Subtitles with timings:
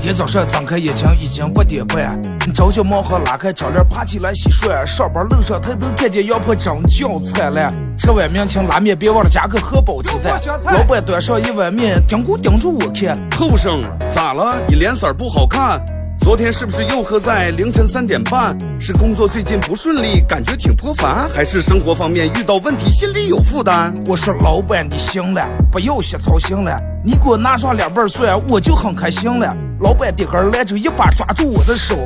[0.00, 2.18] 天早上睁开眼睛已经八点半，
[2.54, 7.70] 着急忙慌拉开窗帘爬起来洗涮，上班路上抬头看见羊婆真叫灿烂。
[7.98, 10.40] 吃碗明清拉面别忘了加个荷包鸡蛋。
[10.72, 13.14] 老板端上一碗面，盯咕盯住我看。
[13.36, 14.56] 后生咋了？
[14.66, 15.78] 你脸色不好看。
[16.18, 18.56] 昨天是不是又喝在凌晨三点半？
[18.80, 23.92] 是工作最近不顺利，感觉挺颇烦，还是生活方面遇到问题，心里有负担？
[24.06, 29.54] 我说老板你行了，不要瞎操心了，你给我拿上两瓣蒜，我就很开心了。
[29.80, 31.96] 老板点根来，就一把抓住我的手，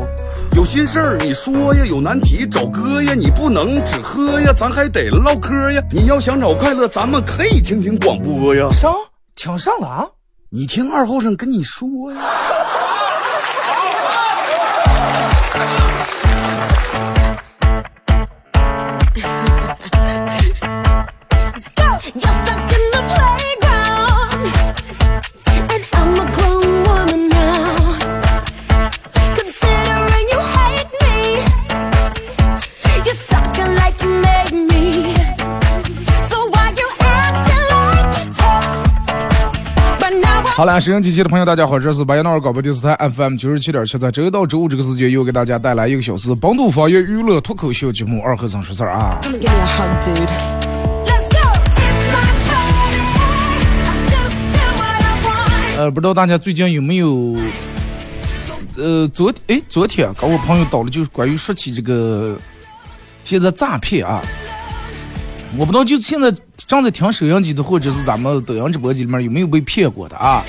[0.55, 5.83] 有心事儿你说呀，有难题找哥呀，你不能只喝呀，咱还得唠嗑呀。
[5.91, 8.69] 你要想找快乐，咱们可以听听广播呀。
[8.71, 8.95] 上
[9.35, 10.07] 听上了啊？
[10.51, 12.21] 你听二后生跟你说呀。
[40.57, 49.19] 好了，收音机前的朋友，大家好，这是白杨尔广播电视台 FM 九十七点七，在周一到周五这个时间又给大家带来一个小时本土方言娱乐脱口秀节目《二和尚说事儿》啊。
[55.77, 57.37] 呃，不知道大家最近有没有，
[58.77, 62.39] 呃，昨哎昨天跟我朋友到了，就是关于说起这个
[63.25, 64.23] 现在诈骗啊，
[65.59, 66.33] 我不知道就现在。
[66.67, 70.43] 正在听收音机的，或者是咱们抖音直播间里面有没有被骗过的啊？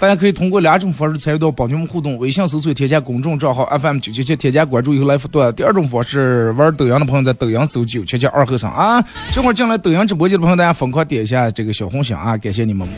[0.00, 9.00] 大家可以通过两种方式参与到帮你们互动：微信搜索添加公众账号 FM 九七七，添加关注以后来互动；第二种方式，玩抖音的朋友在抖音搜九七七二和尚啊。
[9.30, 12.88] 这会儿进来抖音直播间的朋友，大家疯狂点一下这个小红心啊，感谢你们！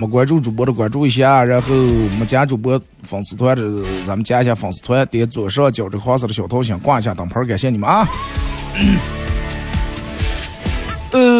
[0.00, 1.74] 没关注主播的关注一下，然后
[2.18, 3.62] 没加主播粉丝团的，
[4.06, 8.08] 咱们加一下粉丝团，点左上角这个黄色的小桃心，挂一下灯牌，感谢你们啊！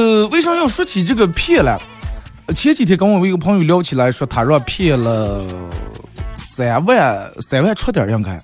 [0.08, 1.78] 呃，为啥要说起这个骗了？
[2.56, 5.44] 前几天跟我一个朋友聊起来，说他让骗了
[6.38, 8.34] 三万，三万出点应该。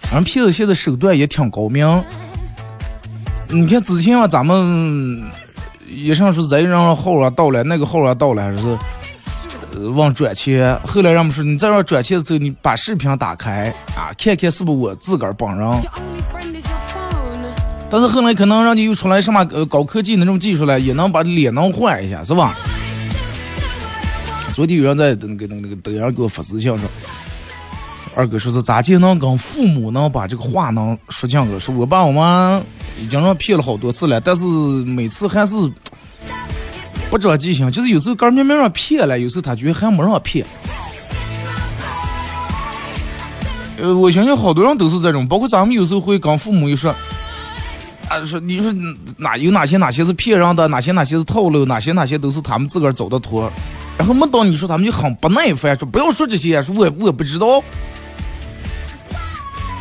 [0.00, 2.04] 反正骗子现在手段也挺高明。
[3.50, 5.22] 你看之前啊，咱们
[5.88, 8.76] 也上说这人号啊到了，那个号啊到了，还是
[9.74, 10.76] 呃忘转钱。
[10.82, 15.70] 后来人们说你再让转钱的时候，你把视频打开啊，看看是不是我自个儿本人。
[17.90, 22.54] 但是后来可能人家又出来什么呃高科技那种技术了，也能把脸能换一下，是吧？
[24.54, 26.88] 昨天有人在那个那个那个抖音给我发私信说，
[28.14, 31.58] 二哥说是咋就能跟父母能把这个话能说清楚？
[31.58, 32.60] 说我爸我妈
[33.00, 35.54] 已经让骗了好多次了，但是每次还是
[37.08, 40.44] 不长记性，就是有时候刚明明让骗了，有时候他觉得还没让骗。
[43.80, 46.94] 呃，我相信好多人都是这种，包括咱们有时候会跟父母一说。
[48.08, 48.72] 啊，说你说
[49.18, 53.50] 哪有哪些哪些是骗人的，哪些哪些是套路，哪些哪些都是他们自个儿走的托。
[53.98, 57.62] 然后没到你说他们就很不耐烦，说不要说这些，说我我不知道，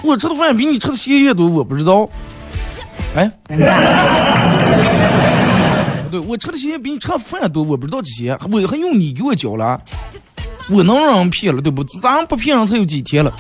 [0.04, 2.10] 我吃的饭比你吃的咸也多，我不知道。
[3.16, 3.32] 哎，
[6.12, 9.80] 对，我吃的咸比你吃的饭多，我不知道这些，我还用你给我教了？
[10.70, 11.82] 我能让人骗了，对不？
[11.84, 13.32] 咱不骗人才有几天了？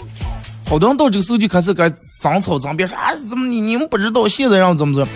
[0.69, 5.07] 好多人到这个时候就开始该争吵争辩，说啊怎么你你们不知道现在让怎么着？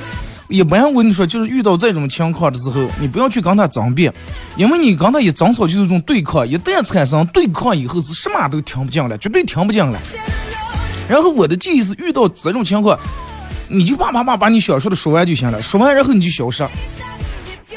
[0.48, 4.14] 一般我跟你说，就是遇到这种情况的时候，你不要去跟他争辩，
[4.56, 9.98] 因为你跟他一争吵就是一种对抗，一旦产生对抗以后是什么都听不进了，绝对听不进了。
[11.08, 12.98] 然后我的建议是，遇到这种情况，
[13.70, 16.68] 你就叭叭叭把你想说的说完就行了，说完然后你就消失，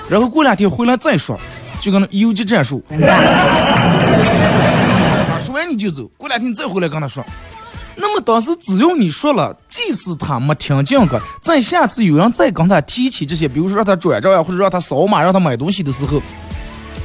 [0.09, 1.39] 然后过两天回来再说，
[1.81, 2.83] 就跟那游击战术，
[5.39, 7.25] 说完你就走，过两天你再回来跟他说。
[7.97, 11.09] 那么当时只要你说了，即使他没听进去，
[11.41, 16.20] 在下次有人再跟他提起这些，比如说让他转账呀，或者让他扫码，让他买东西的时候，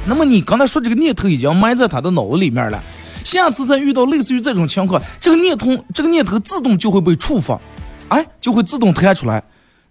[0.06, 2.82] 那么你刚才说这个念头已经埋在他的脑子里面了。
[3.22, 7.60] 下次再遇到类似于这种情况，这个念头这个念头自动就会被触发，
[8.08, 9.42] 哎，就会自动弹出来，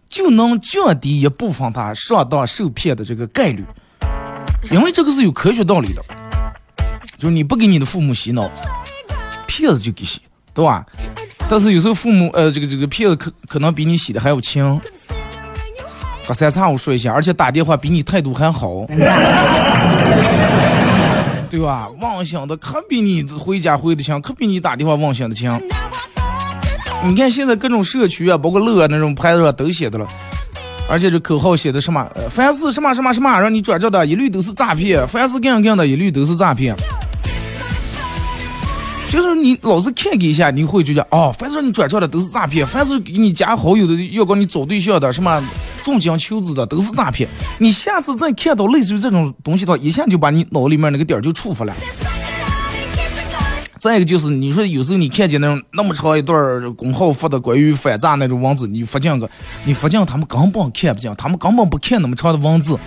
[0.09, 3.63] 就能降低一部分他上当受骗的这个概率。
[4.71, 6.03] 因为这个是有科学道理的，
[7.17, 8.49] 就是你不给你的父母洗脑，
[9.47, 10.19] 骗子就给洗。
[10.59, 10.85] 对吧？
[11.47, 14.77] 但是有时候父母，呃，这个这个骗子可可能比你洗的还要轻。
[16.27, 18.85] 隔三差五说一下，而且打电话比你态度还好，
[21.49, 21.87] 对吧？
[22.01, 25.57] 妄想的可比你回家回的强，可比你打电话妄想的强。
[27.05, 30.05] 你看现在各种社区啊，包括乐那种牌子上都写的了，
[30.89, 32.05] 而且这口号写的什么？
[32.29, 36.75] 凡是什么什么什么让你转账的，一律都是诈骗；凡是干干的，一律都是诈骗。
[39.09, 45.43] 就是你老是看一下，你会觉得哦，凡是你转账的都是诈骗，凡是给你加好友的要跟你找对象的，什么
[45.83, 47.27] 重金求子的都是诈骗。
[47.57, 51.73] 你下次再看到类似于这种东西的话，一下就把你脑里面那个点就触发了。
[53.79, 59.27] 再一个就是，你说有时候你看见那种那么长一段公号发的关于反诈那种文字，你发进个，
[59.63, 62.77] 你发进他们根本看不见，他们根本不看那么长的文字，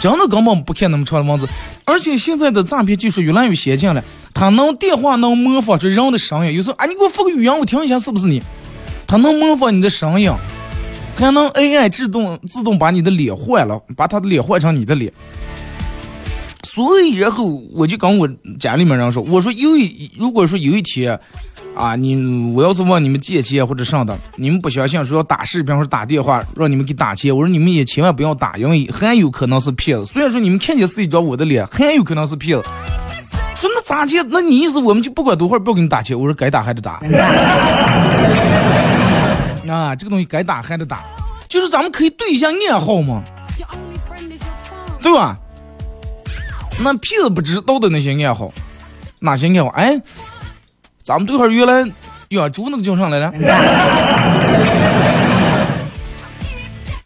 [0.00, 1.46] 真的根本不看那么长的文字。
[1.84, 4.02] 而且现在的诈骗技术越来越先进了，
[4.34, 8.42] 他能电话能模仿出人的声音，有时候啊你给我发个语音，我听一下是不是你？
[9.06, 10.32] 他能模仿你的声音，
[11.16, 15.12] 还能 AI 自动自动把你的脸换了，把他的脸换成你的脸。
[16.64, 18.26] 所以，然后我就跟我
[18.58, 21.20] 家里面人说：“我说有一，如果说有一天，
[21.74, 22.16] 啊，你
[22.54, 30.06] 我要是问你们借钱或者上的，你们不相信，说要打视频或者打电话让你们给打钱，我说你们也千万不要打，因为很有可能是骗子。
[30.06, 32.64] 虽然说你们看见是一张我的脸，很有可能是骗子。
[33.54, 34.22] 说那咋接？
[34.28, 36.18] 那你意思我们就不管多会儿不要给你打钱？
[36.18, 37.00] 我说该打还得打。
[39.68, 41.04] 啊，这个东西该打还得打，
[41.48, 43.22] 就是咱们可以对一下暗号嘛，
[45.00, 45.36] 对吧？”
[46.82, 48.50] 那屁子不知道的那些暗号，
[49.20, 49.70] 哪些暗号？
[49.70, 49.96] 哎，
[51.04, 51.84] 咱们对儿原来
[52.30, 53.32] 养猪那个叫上来了？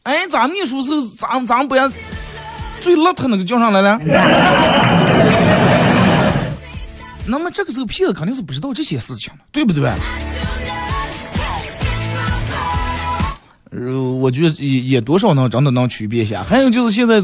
[0.04, 1.86] 哎，咱秘书是咱咱不要
[2.80, 4.00] 最邋遢那个叫上来了？
[7.26, 9.90] 那么这个时候骗子肯定是不知道这些事情，对不对？
[13.70, 16.42] 呃，我觉得也也多少能真的能区别一下。
[16.42, 17.22] 还有就是现在。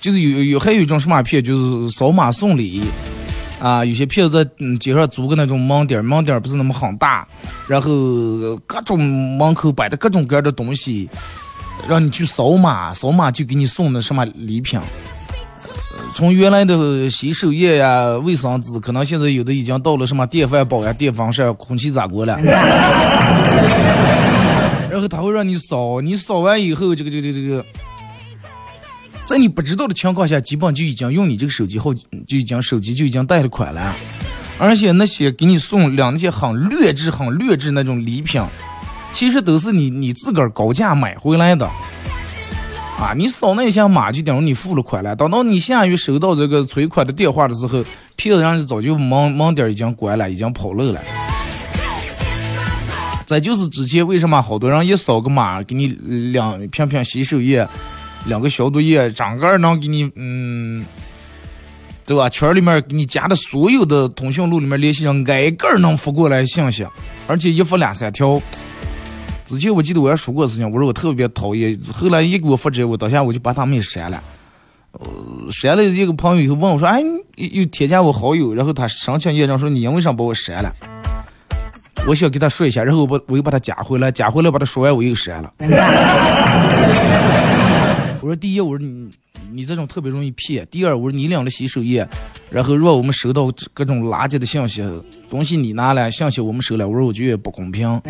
[0.00, 2.80] 就是有有还有一种什么骗，就是扫码送礼，
[3.60, 7.26] 啊，有些骗子在街上租个那种门店，门店不是那么很大，
[7.66, 7.90] 然后
[8.64, 8.96] 各种
[9.36, 11.10] 门口摆的各种各样的东西，
[11.88, 14.78] 让你去扫码，扫码就给你送的什么礼品，
[16.14, 22.36] 从原来的洗手液呀、卫生纸，可能现在有的已经到了什么电饭煲呀、电风扇、空气炸锅了，
[24.90, 27.64] 然后他会让你扫，你扫完以后，这个这个这个。
[29.26, 31.92] 在你不知道的情况下，基本就已经用你这个手机号，
[32.26, 33.94] 就已经手机就已经贷了款了，
[34.58, 38.42] 而且那些给你送两那些很劣质、很劣质那种礼品，
[39.12, 41.68] 其实都是你你自个儿高价买回来的，
[42.98, 47.84] 啊，你扫那一下码就等于你付了款了，等到你下月收到这个催款的电话的时候，
[48.16, 51.00] 骗子人早就门门店已经关了，已经跑路了。
[53.24, 55.86] 再就是之前为什么好多人一扫个码给你
[56.32, 57.66] 两瓶瓶洗手液？
[58.26, 60.84] 两个消毒液，整个能给你，嗯，
[62.04, 62.28] 对吧？
[62.28, 66.84] 圈里面给你加的所有的通讯录里面联系人，挨个能发过来信息，
[67.28, 68.42] 而且一发两三条。
[69.48, 74.22] 之前我记得我也说过事情，我说我特别讨厌，后来一给我发这，我当下我就把他们也删了。
[74.92, 75.06] 呃，
[75.50, 77.00] 删了一个朋友以后问我说：“哎，
[77.36, 80.72] 又添加我好友，然后他申请验证说你因为啥把我删了？”
[82.06, 85.52] 我想给他说一下，然后我把我又把他加回来，加回来把他说完我又删了。
[88.20, 89.08] 我说第一，我说你
[89.50, 90.66] 你这种特别容易骗。
[90.70, 92.06] 第二，我说你领了洗手液，
[92.50, 94.82] 然后若我们收到各种垃圾的信息，
[95.30, 97.88] 东西你拿了，信息我们收了，我说我觉得不公平。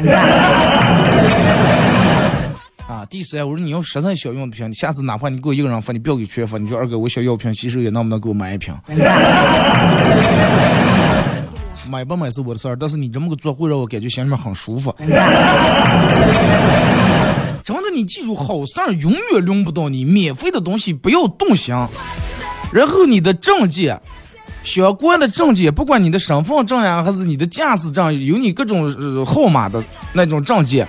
[2.88, 8.74] 啊，第三，我说你要实在想用的瓶，你下次哪怕你给我一个人发，你不要给全发，你说二哥，我想要瓶洗手液，能不能给我买一瓶？
[11.88, 14.94] 买不买是我的事儿，但是你这么个做会让我感觉心里面很舒服。
[17.68, 20.02] 真的，你记住，好事儿永远轮不到你。
[20.02, 21.74] 免费的东西不要动心。
[22.72, 24.00] 然后你的证件，
[24.64, 29.84] 相关的证件，不管你的身份证呀，还是你的驾驶证，有你各种号码的
[30.14, 30.88] 那种证件，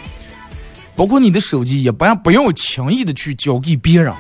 [0.96, 4.14] 包括你的手机，也不要不要轻易的去交给别人。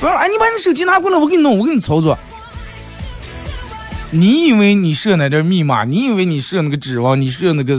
[0.00, 2.18] 不要，哎，你把你手机拿过来，我给你弄，我给你操作。
[4.10, 7.78] 你以为你设那点密码，你以为你设那个指纹，你设那个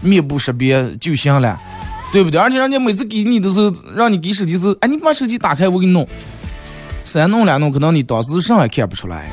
[0.00, 1.56] 面部识别就行了？
[2.14, 2.40] 对不对？
[2.40, 6.06] 而且人家每次给你的时候，让你给手机时候，哎，你把手机打开，我给你弄。
[7.04, 9.28] 三弄两弄，可能你当时上也看不出来。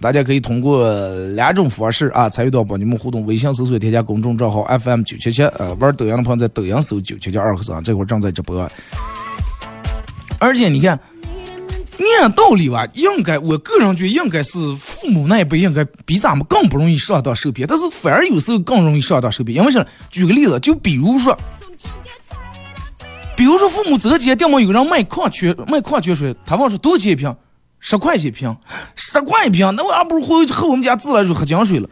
[0.00, 0.92] 大家可以通过
[1.34, 8.68] 两种方式啊参与到帮你们互动：微信搜索添加公众账号 FM 九七七，呃，玩抖音的朋友在抖音搜九七七二和尚，这会儿正在直播。
[10.40, 10.98] 而且你看。
[12.20, 19.56] 按道理吧，应该我个人觉得应该是父母那一辈应该比咱们更不容易上当受骗，但是反而有时候更容易上当受骗。
[19.56, 19.86] 因为啥？
[20.10, 21.38] 举个例子，就比如说，
[23.36, 27.34] 比如说父母这街店嘛有人卖矿泉卖矿泉水，他问说多少钱一瓶？
[27.78, 28.56] 十块钱一瓶，
[28.96, 31.88] 十块一瓶，那我还不如回去喝我们家自来水喝井水了，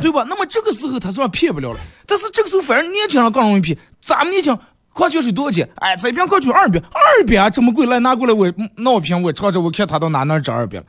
[0.00, 0.26] 对吧？
[0.28, 4.58] 那么这个时候他是骗不了了，但是这个时候反而年轻人更容易骗，咱们年轻。
[4.92, 5.68] 矿泉水多少钱？
[5.76, 10.82] 哎，这一瓶矿泉水二百，二百这么贵，来拿过来我闹一瓶我尝尝，我看他到哪能值二百，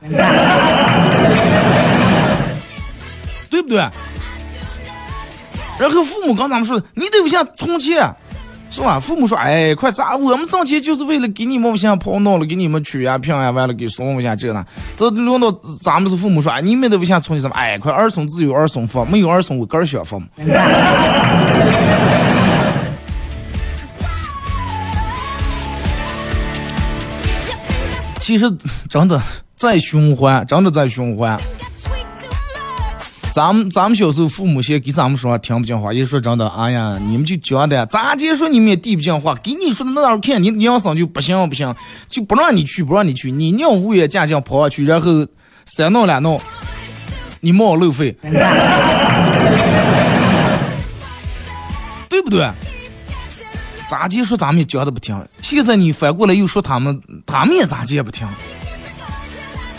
[3.48, 3.78] 对不对？
[5.78, 8.12] 然后父母刚咱们说，你得不像充钱。
[8.74, 8.98] 是吧？
[8.98, 10.16] 父母说：“哎，快咋？
[10.16, 14.64] 我们挣钱就是为了给你们先跑闹了，给你们取呀、平呀，完了给送一下这呢。
[14.96, 17.54] 这轮到咱们是父母说：你们都不想从什么？
[17.54, 20.22] 哎，快儿孙自有儿孙福，没有儿孙我个儿享福。
[28.22, 28.48] 其实
[28.88, 29.20] 真的
[29.56, 31.36] 在循环，真的在循环。”
[33.34, 41.74] 咱们咱们小时候，父母先给咱们说话听不进话，一说真的，哎呀，你们就讲的，咋姐说你们也递不进话，给你说的那儿看，你娘生就不行不行，
[42.08, 45.26] 就不让你去，不让你去，你娘五月假期跑上去，然后
[45.64, 46.38] 三闹两闹，
[47.40, 48.14] 你冒路费，
[52.08, 52.48] 对不对？
[53.92, 58.26] 咋姐说咱们也讲的不听，现在你反过来又说他们，他们也咋姐也不听。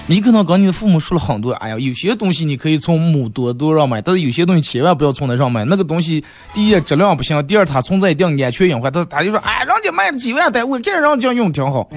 [0.06, 5.66] 你可能跟你的父母说了很多，哎呀，有些东西你可以从母多多上买，但是有些东西千万不要从那上买。
[5.66, 8.92] 那个东西，第一质量不行，第二它存在一定安全隐患。
[8.92, 11.90] 他他就说，哎，人家卖了几万单，我看人家用挺好。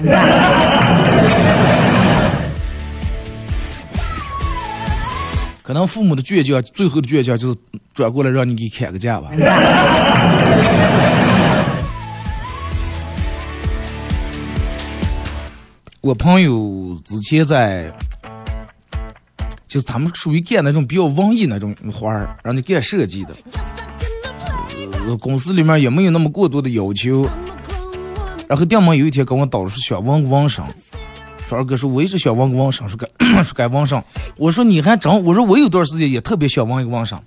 [5.61, 7.59] 可能父母的倔强，最后的倔强就是
[7.93, 9.27] 转过来让你给砍个价吧。
[16.01, 17.91] 我朋友之前在，
[19.67, 23.35] 就是他们属于干那种比较文艺那种活儿，让你干设计的。
[25.07, 27.27] 呃，公司里面也没有那么过多的要求。
[28.47, 30.63] 然后电门有一天跟我叨说想纹个纹身，
[31.49, 33.07] 说二哥说我一直想纹个纹身，说该
[33.43, 34.01] 说该纹上。
[34.37, 37.17] 我说你还真，我说我有段时间也特别想纹一个纹身。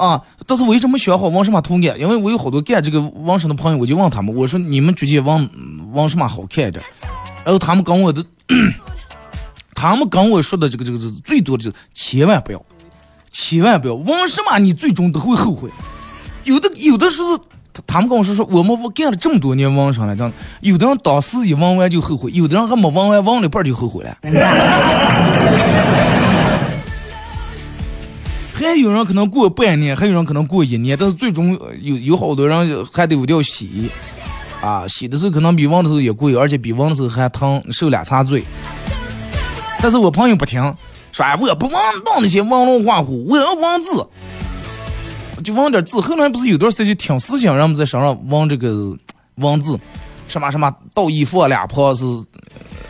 [0.00, 5.50] 啊，但是我一直没选好纹什么图案，因为我有好多干这个纹身的朋友，我就问他们，我说你们觉得纹
[5.92, 6.82] 纹什么好看一点？
[7.44, 8.24] 然后他们跟我的，
[9.74, 12.62] 他们跟我说的这个这个是最多的就是千万不要，
[13.30, 15.68] 千万不要纹什么，你最终都会后悔。
[16.44, 17.38] 有的有的时候，
[17.86, 24.16] 他们跟我说说，我们我干了这么多年纹身了，这样有的人当时一纹完就后悔，有的人还没纹完，纹了半就后悔了。
[28.66, 33.90] 还有人可能过半年，还有人可能过一年，但是最终有有好多人还得掉洗。
[34.62, 38.44] 啊，洗的时候可能比纹的时候也贵，而且比纹的时候还疼，受两茬罪。
[39.80, 40.60] 但是我朋友不听，
[41.12, 41.74] 说哎，我不纹
[42.04, 44.06] 弄那些纹龙画虎，我要纹字，
[45.42, 45.98] 就纹点字。
[45.98, 48.94] 后来不是有段时间就挺时兴，人们在身上纹这个
[49.36, 49.80] 文字，
[50.28, 52.04] 什么什么道义佛两坡是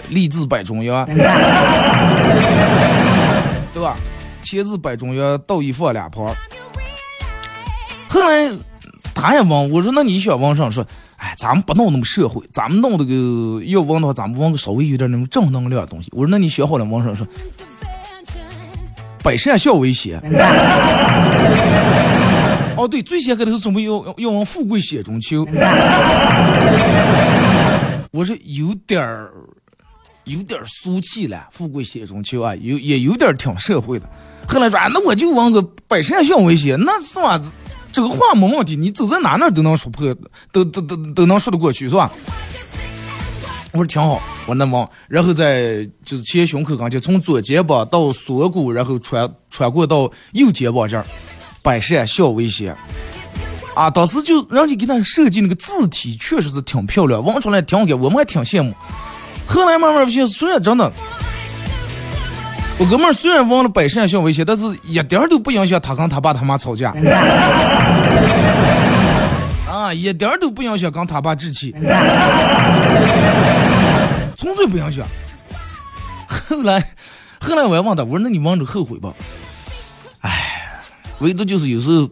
[0.08, 1.06] 立志百中药，
[3.72, 3.96] 对吧？
[4.42, 6.34] 千字百中药，道义放两旁。
[8.08, 8.50] 后来
[9.14, 10.86] 他也问，我说那你想纹上说。
[11.22, 16.08] 哎，咱们不弄那么社会，咱们弄这个要问的话，咱们问个稍微有点那种正能量的东西。
[16.12, 17.26] 我说，那你选好了，网上说，
[19.22, 20.18] 百善孝为先。
[22.74, 25.44] 哦，对，最先开头是准备要要往富贵险中求。
[28.12, 29.30] 我说有点儿，
[30.24, 34.08] 有点儿俗气了，富贵险中求啊，有也有点儿挺社会的。
[34.50, 37.40] 后来说，啊，那我就往个百善孝为先，那是吧？
[37.92, 40.12] 这个话没问题，你走在哪哪都能说破，
[40.50, 42.10] 都都都都能说得过去，是吧？
[43.72, 51.06] 我说挺好，我那么，然后在就是前胸口刚就从左肩膀到锁骨，然后穿穿过到右肩膀这儿，
[51.62, 52.74] 百善孝为先。
[53.76, 58.74] 啊，当时就人家给他设计那个字体，确实是挺漂亮，纹出来挺好看，我们还挺羡慕。
[59.46, 60.92] 后来慢慢发现，虽然真的。
[62.80, 66.94] 我哥们儿虽然忘了百善孝为先，但是一点儿都不影响他跟他爸他妈吵架。
[69.70, 71.74] 啊，一点儿都不影响跟他爸置气，
[74.34, 75.06] 纯粹不影响。
[76.26, 76.82] 后来，
[77.38, 79.12] 后来我也问他，我说那你忘着后悔吧？
[80.22, 80.30] 哎，
[81.18, 82.08] 唯独就是有时候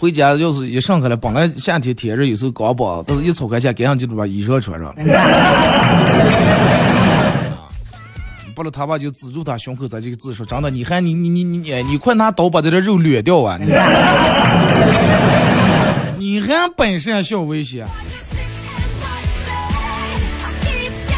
[0.00, 4.92] 回家要是一上课了，本来夏天天热，有时候刚把，但是一抽开下，赶上就得把衣裳穿上。
[8.60, 13.58] 完了，他爸就指住他胸口，在这个字说：“真的，你还你你你你你快拿刀把这点肉掠掉啊！
[13.58, 13.64] 你
[16.18, 17.86] 你还本善孝为先。”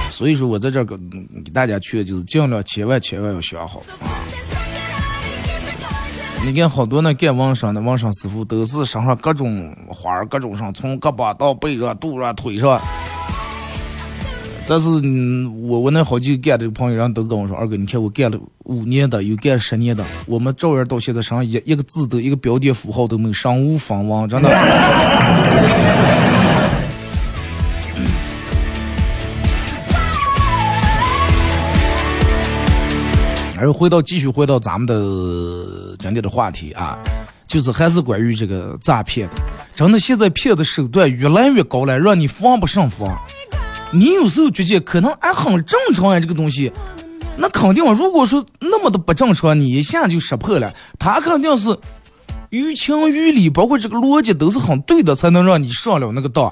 [0.09, 0.97] 所以说我在这给
[1.45, 4.07] 给大家劝，就是尽量千万千万要想好啊！
[6.47, 12.81] 你看好多那干纹身的纹身师傅，都是身上各种花儿，各种上，从胳膊到背上、肚上、腿上。
[14.69, 24.49] 但是嗯我我那好几个干的朋友，人都跟我说，二哥，你看我干了五年的，有干十年的，我们照样到现在上一一个字都一个标点符号都没有，身无分文，真的。
[33.59, 36.99] 而回到继续回到咱们的今天的话题啊，
[37.47, 39.35] 就是还是关于这个诈骗的。
[39.75, 43.17] 真的，现在骗的手段越来越高了，让你防不胜防。
[43.93, 46.73] 你有时候觉得可能还很正常啊，这个东西，
[47.37, 47.85] 那肯定。
[47.95, 51.79] 如果说那么的不正常，你一下就识破了，他肯定是
[52.51, 56.51] 于情于理，包括这个逻辑都是很对的，才能让你上了那个当。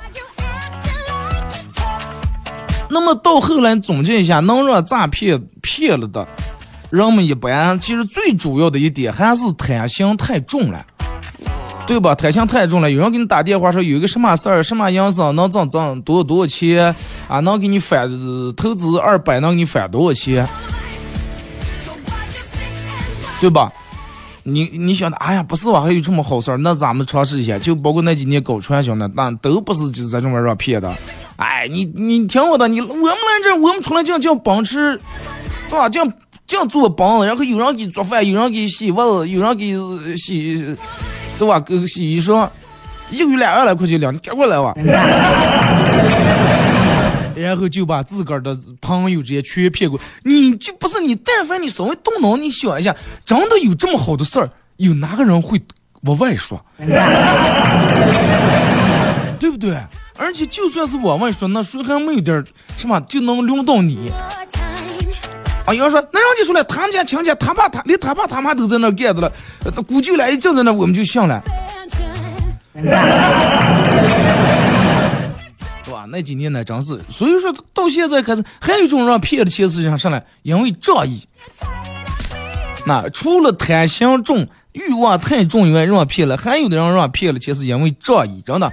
[2.91, 6.29] 那么到后来总结一下，能让诈骗骗了的。
[6.91, 10.85] 人们一般其实最主要的一点还是贪心太重了，
[11.91, 12.15] 对吧？
[12.15, 16.95] 贪心太重了，有人给你打电话说有一个什么事儿，什么营生能挣挣多少多少钱
[17.27, 17.41] 啊？
[17.41, 18.09] 能给你返
[18.57, 20.49] 投资二百，能给你返多少钱？
[23.41, 23.73] 对吧？
[24.45, 25.81] 你你想的，哎呀，不是吧？
[25.81, 26.57] 还有这么好事儿？
[26.59, 30.95] 那咱们尝试一下，就包括那几年搞传销的，那都不是就是在这玩意儿骗的。
[31.35, 34.97] 哎，你你听我的，你我们来这，我们出来就叫帮吃，
[35.69, 35.89] 对吧？
[35.89, 36.13] 这样。
[36.47, 39.73] 这样做帮，然后有人给做饭，有人给洗袜子，有人给
[40.17, 40.77] 洗，
[41.41, 41.59] 对吧？
[41.59, 42.47] 给洗衣裳，
[43.11, 44.75] 一个月两万来块钱两，你赶快来吧。
[47.35, 49.99] 然后就把自个儿的朋友这些全骗过。
[50.25, 52.95] 你就不是你，但凡你稍微动脑，你想一下，
[53.25, 55.59] 真的有这么好的事儿，有哪个人会
[56.03, 56.63] 往外说？
[59.41, 59.79] 对不对？
[60.19, 62.45] 而且就算是往外说，那谁还没有点
[62.77, 64.13] 什么就能轮到你？
[65.67, 65.75] 啊！
[65.75, 69.33] 有人说，那人家说了，他们家亲戚，他爸他连他爸他妈都在那干着了，
[69.75, 71.43] 他估计来一阵在那，我们就信了，
[75.85, 76.07] 是吧？
[76.09, 81.27] 那几年呢，真是，所以说到现在开始，还有一种人骗的钱是上来，因为仗义。
[82.87, 88.73] 那除了贪心重、欲望太重以外，让骗了，还有的人让骗了钱是因为仗义，真的。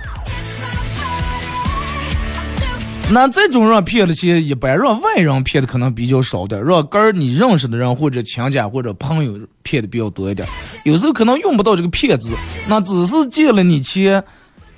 [3.09, 10.45] 那这种让骗的钱，一般让外人骗的可能比较少点，让跟儿你认识的人或者亲家或者朋友骗的比较多一点。
[10.83, 12.35] 有时候可能用不到这个骗字，
[12.67, 14.21] 那只是借了你钱，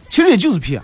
[0.09, 0.79] 其实也就是骗，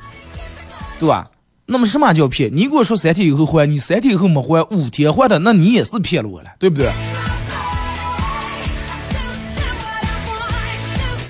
[1.00, 1.30] 对吧？
[1.68, 2.50] 那么什么叫骗？
[2.52, 6.90] 你给我说三天以后还，你三天以后没还，五天还的，那你也是骗了我了，对不对？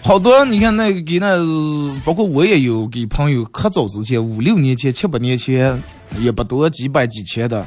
[0.01, 1.38] 好多，你看那个给那，
[2.06, 5.78] 包括我也有给朋友可早之前，五六年前、七八年前。
[6.19, 7.65] 也不多，几百几千的，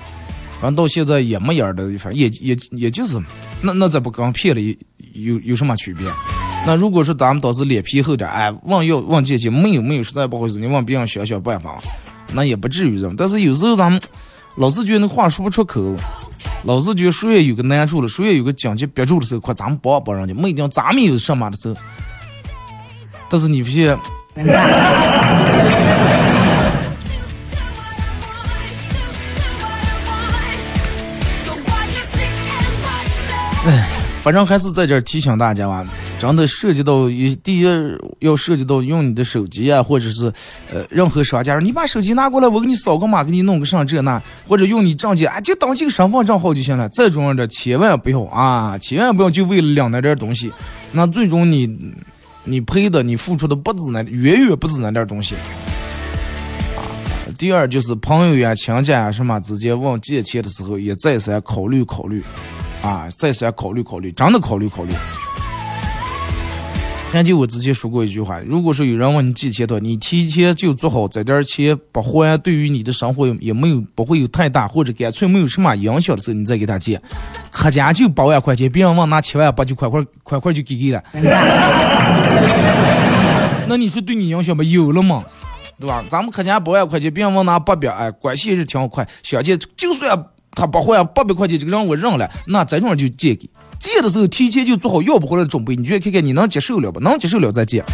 [0.61, 3.18] 反正到现在也没样的，反正也也也就是，
[3.62, 4.61] 那那这不跟骗了
[5.12, 6.07] 有有什么区别？
[6.66, 11.79] 那如果说咱们当时脸皮厚点，哎，问要问借钱，没有没有，实在不好意思，你问别人想想办法，
[12.33, 13.14] 那也不至于这么。
[13.16, 14.01] 但是有时候咱们
[14.57, 15.94] 老是觉得那话说不出口，
[16.64, 21.77] 老是觉得谁也有个难处了，谁也有个紧急憋住的时候，快咱们帮帮人家，没一定咱们有什么的时候。
[23.31, 23.96] 但是你发现。
[34.29, 35.87] 反正还是在这儿提醒大家吧，
[36.19, 40.31] 真的涉及到一第一要涉及到用你的手机啊，或者是
[40.71, 46.87] 呃任何商家，你把手机拿过来，我给你扫个码，给你弄个上这那，或者用你证件啊，就当几个身份证号就行了。
[46.91, 50.53] 这种的千万不要啊， 千万不要就为了两那点东西，
[50.93, 51.95] 那最终你
[52.45, 55.37] 你赔的你付出的不止那远远不止那点东西。
[56.77, 56.85] 啊，
[57.38, 62.23] 第二就是朋友呀、亲戚啊什么直接问借钱的时候，也再三考虑考虑。
[62.83, 64.93] 啊，再三考虑考虑，真的考虑考虑。
[67.11, 77.01] 还记我之前说过一句话，如果说有人问你借钱的，你提前就做好这点钱不还，对于你的生活也没有不会有太大或者干脆没有什么影响的时候，你再给他借。
[77.51, 81.03] 可家就八万块钱，别人问拿七万八，就快快快快就给给了。
[83.67, 85.25] 那你说对你影响没有了吗？
[85.81, 86.05] 对吧？
[86.11, 89.09] 咱们可家八万块钱，别人问拿八百，哎，关系也是挺好快。
[89.23, 90.27] 想借就算。
[90.59, 95.77] 他不还八百块钱，这个让我认了，那这种人就借给，借的时候提前就做好要不回来的准备。
[95.77, 96.99] 你觉得看看你能接受了不？
[96.99, 97.85] 能接受了再借。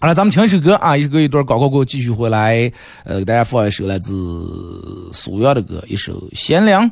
[0.00, 2.70] 好了，咱们听一首歌啊，一首歌一段广告过后继续回来，
[3.04, 4.12] 呃，给大家放一首来自
[5.12, 6.90] 苏阳的歌，一首《贤良》。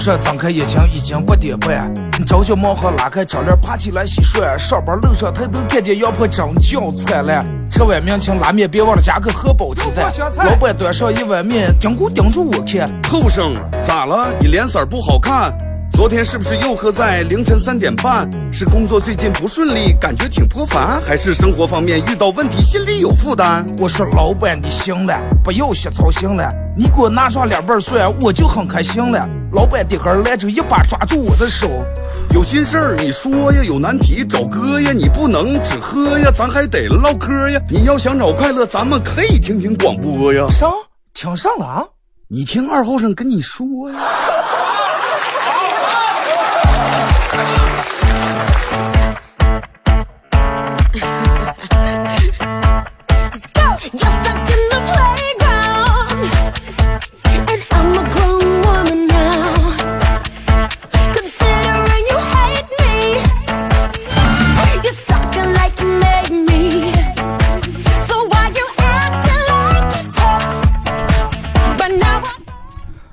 [0.00, 1.92] 早上睁开眼睛已经八点半，
[2.26, 7.38] 朝小毛孩拉开窗帘爬起来洗漱，上班路上抬头看见阳光真叫灿烂。
[7.70, 10.10] 吃碗面请拉面，别忘了加个荷包鸡蛋。
[10.42, 12.90] 老板端上一碗面，盯咕盯住我看。
[13.10, 13.52] 后生
[13.86, 14.32] 咋了？
[14.40, 15.54] 你脸色不好看。
[15.92, 18.26] 昨天是不是又喝在凌晨三点半？
[18.50, 23.66] 是工作最近不顺利，感觉挺颇烦，还是生活方面遇到问题，心里有负担？
[23.78, 29.28] 我说老板你行了，不要瞎操心了，你给我拿上两瓣蒜，我就很开心了。
[29.52, 31.68] 老板的根来就，一把抓住我的手，
[32.32, 37.60] 有心事儿你说呀，有难题找哥呀，你不能只喝呀，咱还得唠嗑呀。
[37.68, 40.46] 你要想找快乐，咱们可以听听广播呀。
[40.48, 40.70] 上
[41.14, 41.84] 听上了啊？
[42.28, 43.98] 你听二后生跟你说呀。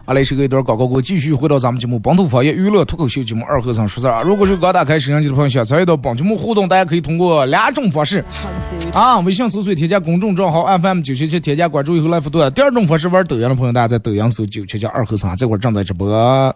[0.07, 4.23] 阿雷，是个一段广告过，继续回到咱们节目《本土方言娱乐脱口秀》节目二和尚说事儿。
[4.23, 8.23] 如果是刚打开摄像机的朋友，想参与到本节目互动，大家可以通过两种方式
[8.93, 16.55] 啊：微信搜索添加公众账号 FM 九七七，添加关注以后来互动；第二种方式，玩抖音的朋友，大家在抖音搜九七七二和尚，这会儿正在直播。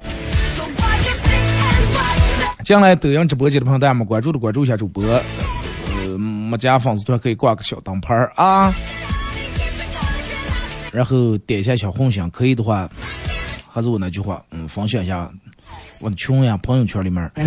[2.64, 8.74] 进来抖音直播间的朋友，大家们关注的关注一下主播，呃，没加粉丝团可以挂个小灯牌啊，
[10.94, 12.90] 然后点一下小红心，可以的话。
[13.74, 15.30] 还是我那句话，嗯，分享一下
[16.00, 17.32] 我的群呀，朋友圈里面。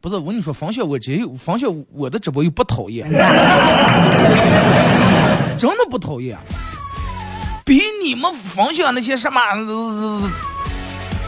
[0.00, 3.10] 不是我跟你说，分享我这分享我的直播又不讨厌，
[5.58, 6.38] 真的不讨厌。
[7.64, 9.40] 比你们分享那些什么，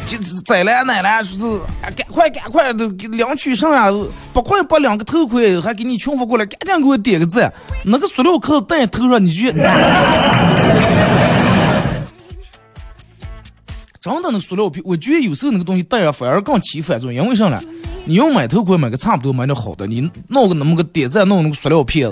[0.06, 0.16] 就
[0.46, 1.60] 再来奶来，说是
[1.94, 3.90] 赶快赶快的领取上呀，
[4.32, 7.52] 八块八两个头盔，还给你群发过来，赶紧给我点个赞。
[7.84, 9.52] 那个塑料壳戴头上，你去。
[14.00, 17.22] 真的那塑料瓶，我觉得有时候那个东西戴上反而更起反作用。
[17.22, 17.62] 因为啥呢？
[18.06, 19.86] 你要买头盔，买个差不多，买点好的。
[19.86, 22.10] 你弄个那么个点赞，弄那个塑料片，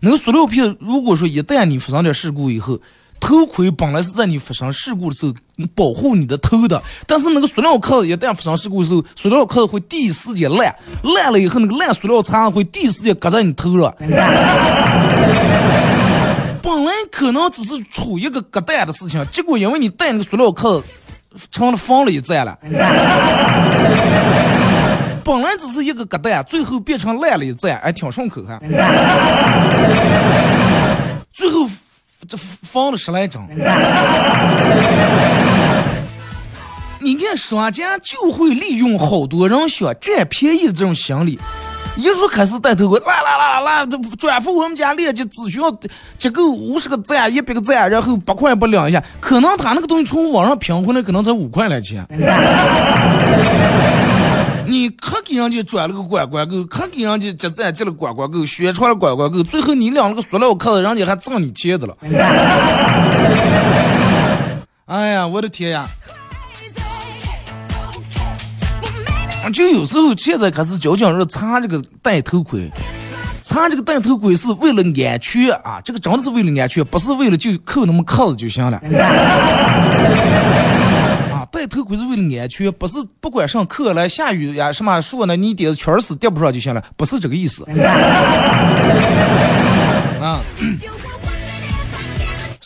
[0.00, 2.78] 那个塑料片，如果说一旦你发生点事故以后，
[3.18, 5.32] 头盔本来是在你发生事故的时候
[5.74, 13.94] 保护你的头的，但是那个塑料壳一旦发生事故的时候，塑料壳会第一时间烂，烂了以后那个烂塑料残会第一时间搁在你头上。
[16.62, 20.84] 本来可能只是出一个疙瘩的事情，结果因为你戴那个塑料壳。
[21.50, 22.58] 成了放了一站了，
[25.24, 28.58] 本来只是一个疙瘩，最后变成烂了一站，还挺顺口哈。
[31.32, 31.68] 最后
[32.28, 33.48] 这放了十来张。
[37.02, 41.38] 你看商家就会利用好多人想占便宜的这种心理。
[41.96, 43.86] 一说开始带头盔，啦啦啦啦啦，
[44.18, 45.70] 转付我们家链接只需要
[46.16, 49.02] 结够五十个赞、一百个赞，然后八块不两一下。
[49.20, 52.06] 可能他那个东西从网上评回来，可能才五块来钱。
[54.66, 61.96] 你可给人家转了个拐拐狗，可给人家集赞集了拐拐狗，宣传了拐拐狗，最后你领了个塑料壳子，人家还挣你钱的了。
[64.86, 65.86] 哎呀，我的天呀！
[69.52, 72.70] 就有时候现在开始交警说查这个戴头盔，
[73.42, 78.78] 查这个戴头盔是为了安全啊，这个真的是为了安全，不是为了就扣那么扣子就行了。
[81.32, 87.64] 啊，戴头盔是为了安全，不是不管上课了下雨呀什么说呢，你点圈儿死跌不上就行了，不是这个意思。
[90.20, 90.40] 啊。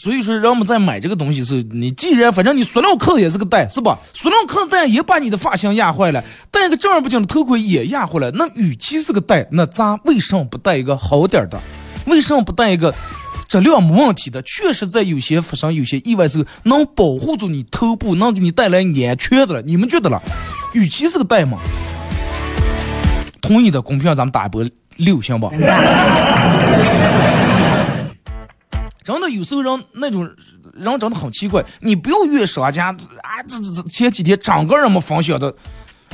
[0.05, 3.99] 所以说，人们在买这个东西时，你既然反正你塑料壳也是个戴，是吧？
[4.13, 8.31] 塑料壳戴也把你的发型压坏了，戴个正儿八经的头盔也压坏了。
[8.33, 11.59] 那与其是个戴，那咱为什么不戴一个好点的？
[12.05, 12.95] 为什么不戴一个
[13.49, 14.43] 质量没问题的？
[14.43, 19.63] 确实在有些发生有些意外时候，能保护住你头部，能给你带来安全的了。
[19.63, 20.21] 你们觉得了？
[20.75, 21.57] 与其是个戴嘛？
[23.41, 24.63] 同意的公屏上咱们打一波
[24.99, 25.51] 六行不？
[29.05, 30.25] 真的有时候人那种
[30.73, 35.55] 人真的很奇怪，你不要越商家啊，这这这前几天整个人们分享的，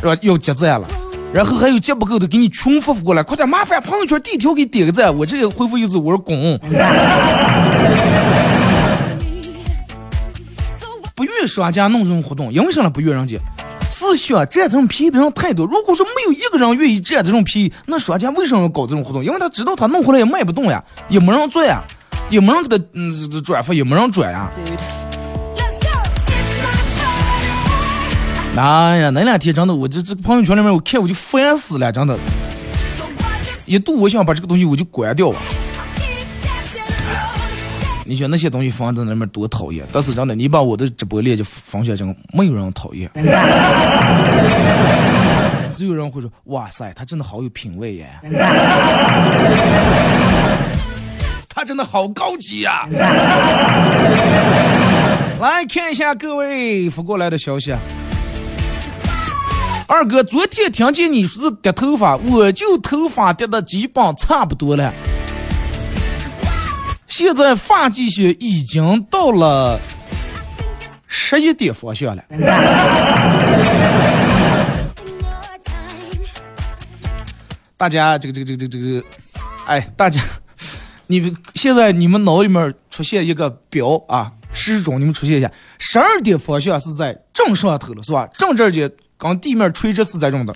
[0.01, 0.17] 是吧？
[0.23, 0.89] 要结赞了，
[1.33, 6.59] 然后还有接不够的给你群发过来，快点麻烦朋友圈第一条给点个赞，我这个回复一次我说滚，
[11.15, 12.91] 不越商家弄这种活动，因为啥呢？
[12.91, 13.39] 不越人家，
[13.89, 15.65] 是想占这种便宜的人太多。
[15.65, 19.25] 如果说没有一个人愿意占这种便宜，那商家为什么要搞这种活动？
[19.25, 21.85] 因为他知道他弄回来也卖不动呀，也没人做呀。
[22.29, 24.51] 也没人给他嗯转发，也没人转呀。
[28.57, 32.19] 哎呀，那两天真的，我这这朋友圈里面我看我就烦死了，真的。
[33.65, 35.33] 一度我想把这个东西我就关掉。
[38.05, 43.09] 你说那些东西放在那边多讨厌，但是真的，你把我的直播链接放下，这个没有人讨厌，
[45.71, 48.11] 只有人会说：“哇塞，他真的好有品味耶，
[51.61, 52.89] 他真的好高级呀。
[55.39, 57.77] ”来看一下各位发过来的消息。
[59.87, 64.91] 二哥，昨天听见你说是掉头发，我就头发掉的基本差不多了。
[67.07, 69.79] 现在发际线已经到了
[71.07, 72.25] 十一点方向了。
[77.77, 79.05] 大家，这个这个这个这个这个，
[79.67, 80.19] 哎，大家，
[81.11, 88.29] 你现在你们脑里面出现一个表啊，时钟，你们出现一下，十二点方向是在正上头了，是吧？
[88.35, 90.55] 正这节跟地面垂直是在这的，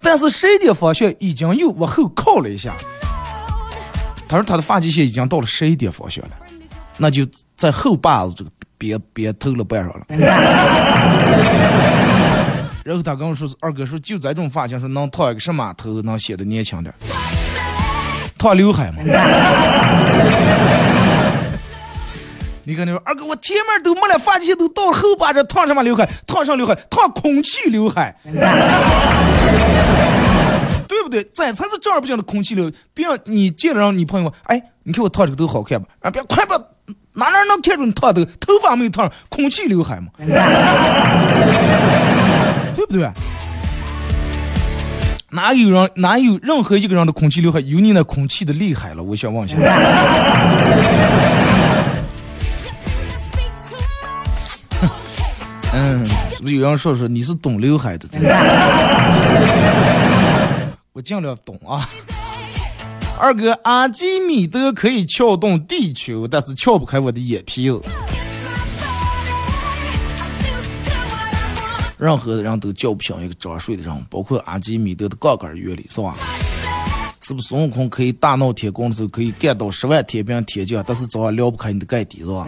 [0.00, 2.74] 但是十一点方向已经又往后靠了一下。
[4.26, 6.30] 他说他的发际线已经到了十一点方向了，
[6.96, 10.06] 那就在后把子这个别别头了半上了。
[12.82, 16.94] 然后他跟我说：“二哥说就这种发型，说能烫一个什么头能显得年轻点？
[18.40, 19.02] 烫刘海嘛。
[22.64, 26.08] ”你看，你说二哥，我前面都没了，发际线都到后巴这烫什么刘海？
[26.26, 26.74] 烫上刘海？
[26.88, 28.16] 烫空气刘海。
[30.88, 31.22] 对不对？
[31.34, 32.72] 这才是正儿八经的空气流。
[32.94, 35.86] 别让你见了让你朋友，哎，你看我烫这个头好看吧？
[36.00, 36.56] 啊，别快把
[37.14, 38.24] 哪哪能看出你烫头？
[38.24, 40.08] 头发没有烫，空气刘海嘛，
[42.74, 43.10] 对不对？
[45.32, 49.02] 哪有人哪有任何一个人的空气刘海有你那空气的厉害了？
[49.02, 49.56] 我想问一下。
[55.72, 58.08] 嗯，是不是有人说说你是懂刘海的？
[60.92, 61.88] 我尽量懂啊，
[63.16, 67.80] 二哥，阿基米德可以撬动地球，但是撬不开我的眼皮子。
[72.00, 76.14] 任何的人都叫不响一个装睡的人，包括阿基米德的杠杆原理，是吧？
[77.20, 82.46] 是不是孙悟空可以大闹天宫的时候可以干到十万天兵天将，但是早晚撩不开你的盖底，是吧？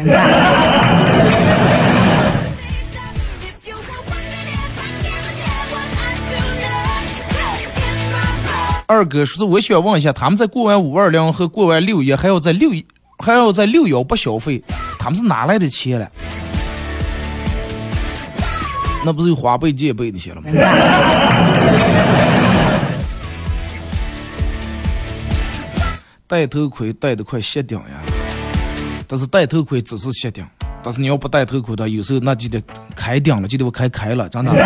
[8.87, 12.83] 二哥说是我想问一下，他们在过完五二零和过完六一还要在六一
[13.19, 14.65] 还要在六幺不消费，
[14.99, 16.11] 他们是哪来的钱了？
[19.05, 20.49] 那不是有花呗借呗那些了吗？
[26.27, 27.85] 戴头盔戴的快歇顶呀！
[29.07, 30.43] 但是戴头盔只是歇顶，
[30.83, 32.63] 但是你要不戴头盔的，有时候那就得
[32.97, 34.51] 开顶了，就得我开开了，真的。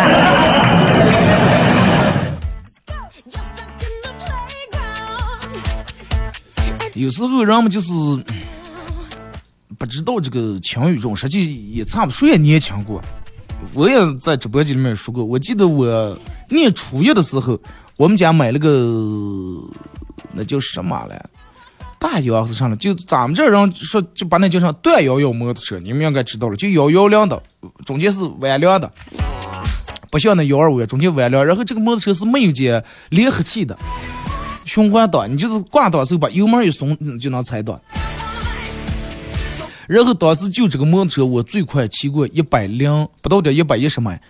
[6.95, 7.91] 有时候人们就是
[9.77, 13.01] 不知道这个轻与重，实际也差不多，谁也年轻过。
[13.73, 16.17] 我也在直播间里面说过，我记得我
[16.49, 17.59] 念初一的时候，
[17.95, 18.69] 我们家买了个
[20.33, 21.23] 那叫什么来，
[21.99, 27.41] 大摇是上了，就咱们这人说就把那叫上段摇摇摩托车，你们应该知道了，就摇摇梁的，
[27.85, 28.91] 中间是弯梁的，
[30.09, 33.77] 不像那幺二五中间弯梁，然后这个摩托车是没有接离合器的。
[34.65, 37.79] 循环档，你就是挂档时候把油门一松就能踩档。
[39.87, 44.21] 然后当时就这个摩托车，我最快骑过一百零不到点一百一十迈。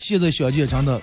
[0.00, 1.00] 现在想起真的，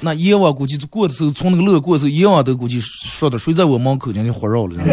[0.00, 4.74] 那阎王估计过的时候，从那个路过时候，阎王都估计说的谁在我门口将就活绕了。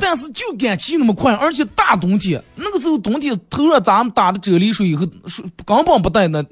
[0.00, 5.06] 但是就敢骑那么快，而且大冬天，那个时候冬天头上咱们打的啫喱水以后，
[5.64, 6.44] 根本不带那。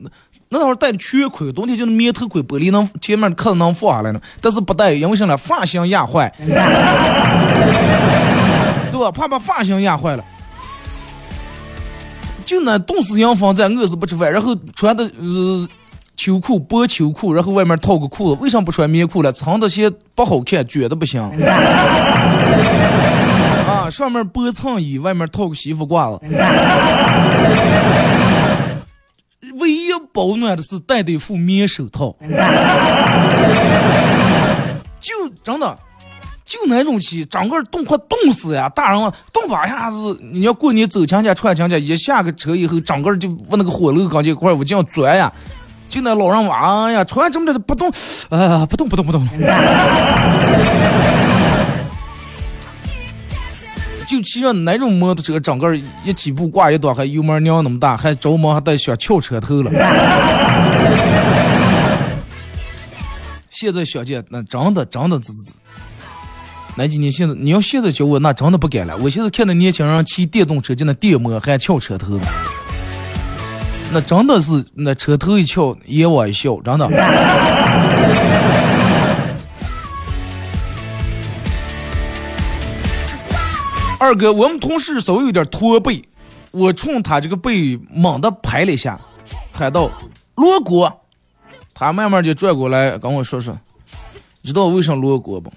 [0.52, 5.36] 那会儿戴的全盔，冬天就是棉头盔，玻璃能前面壳子能放下来呢，但是不戴，因为什么呢？
[5.36, 6.28] 发型压坏，
[8.90, 9.12] 对吧？
[9.12, 10.24] 怕把发型压坏了。
[12.44, 15.68] 就那冻死洋房在，饿死不吃饭，然后穿的呃
[16.16, 19.32] 秋裤，薄秋裤，然后外面套个裤子，为啥不穿棉裤了？
[19.32, 21.22] 长的些不好看，卷的不行。
[23.68, 26.26] 啊，上面薄衬衣，外面套个西服褂子。
[29.58, 32.14] 唯一保暖的是戴的一副棉手套，
[35.00, 35.76] 就真的
[36.44, 38.68] 就那种气，整个冻快冻死呀！
[38.68, 45.32] 大人啊，冻把下子，你要过年走亲戚串亲戚，一下个车以后，整个就往那个火炉刚这块，我就要钻呀！
[45.88, 47.90] 就那老人娃，哎呀，穿这么的不动，
[48.28, 49.26] 啊，不动不动不动。
[54.10, 55.72] 就骑上那种摩托车，整个
[56.04, 59.70] 一起步挂一档，还油门娘那么大，还着忙还带小翘车头了。
[63.50, 65.54] 现在想见，那真的真的滋滋滋。
[66.74, 68.96] 那几年现在你要现在教我，那真的不敢了。
[68.96, 72.18] 我现在看到年轻人骑电动车，就那电摩还翘车头，
[73.92, 76.88] 那真的是那车头一翘，眼窝一笑，真的。
[84.00, 86.02] 二哥，我们同事稍微有点驼背，
[86.52, 88.98] 我冲他这个背猛地拍了一下，
[89.52, 89.90] 喊道
[90.36, 90.90] ：“锣鼓！”
[91.74, 93.54] 他慢慢就转过来跟我说说
[94.42, 95.52] ：“知道为啥锣鼓不？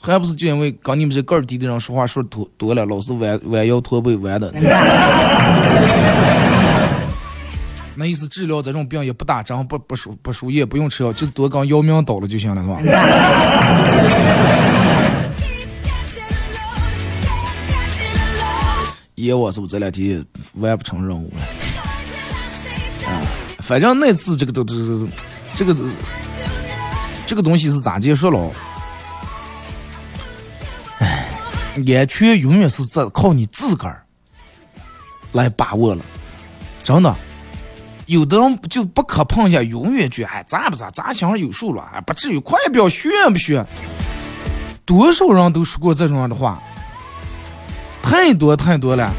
[0.00, 4.52] 还不是就因为跟你们这个儿低的人说话说多多了，老是弯弯腰驼背弯的。
[7.94, 12.80] 那意思治疗这种病也不打针，不不输不输液，不用吃药，就多跟姚明倒了就行了，是吧？”
[19.26, 21.40] 爷，我是不是这两天完不成任务了？
[23.06, 23.20] 啊，
[23.58, 24.74] 反正那次这个都都
[25.54, 25.76] 这个
[27.26, 28.50] 这个东西是咋结束了？
[30.98, 31.28] 哎，
[31.74, 34.02] 安全永远是在靠你自个儿
[35.32, 36.02] 来把握了，
[36.82, 37.14] 真的。
[38.06, 43.66] 有的人就不可碰一下，永远觉哎咋不咋，咋心上有数了，哎不至于，快不要炫不炫？
[44.84, 46.62] 多少人都说过这种样的话。
[48.08, 49.12] 太多太多了，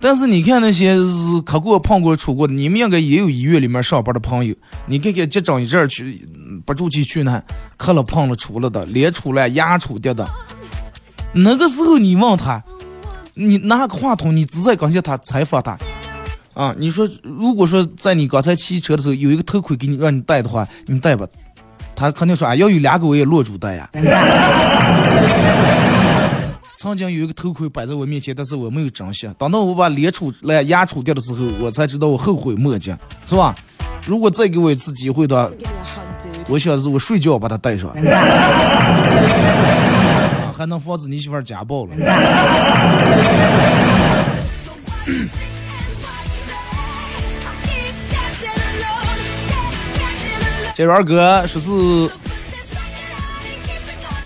[0.00, 0.96] 但是你看那些
[1.44, 4.54] 磕过、碰过、出过的，你们应该也有医院里面上班的朋友。
[4.86, 6.26] 你看看结整一阵去，
[6.64, 7.42] 不住气去呢，
[7.76, 10.26] 磕了碰了出了的，脸出来牙出掉的。
[11.34, 12.64] 那个时候你问他，
[13.34, 15.76] 你拿个话筒，你只在感谢他采访他
[16.54, 16.74] 啊？
[16.78, 21.26] 你说如果说在你刚才骑车的时候有一个头盔给你让你戴的话，你戴吧？
[21.94, 23.90] 他肯定说啊，要有两个我也落主戴呀。
[26.82, 29.28] 曾经有一个头盔摆在我面前，但是我没有珍惜。
[29.36, 32.90] 等到我把脸杵来、牙杵掉的时候，我才知道我后悔莫及，
[33.26, 33.54] 是吧？
[34.06, 35.50] 如果再给我一次机会的话，
[36.48, 37.90] 我想是我睡觉把它戴上，
[40.56, 41.94] 还能防止你媳妇家暴了。
[50.74, 52.10] 这二哥说是